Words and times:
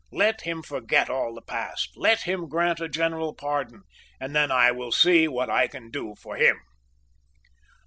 Let 0.11 0.41
him 0.41 0.63
forget 0.63 1.11
all 1.11 1.35
the 1.35 1.43
past; 1.43 1.89
let 1.95 2.21
him 2.21 2.49
grant 2.49 2.79
a 2.79 2.89
general 2.89 3.35
pardon; 3.35 3.83
and 4.19 4.35
then 4.35 4.49
I 4.49 4.71
will 4.71 4.91
see 4.91 5.27
what 5.27 5.47
I 5.51 5.67
can 5.67 5.91
do 5.91 6.15
for 6.15 6.37
him." 6.37 6.59